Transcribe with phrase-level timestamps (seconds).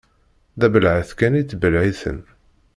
[0.59, 2.19] D abelεeṭ kan i ttbelεiṭen.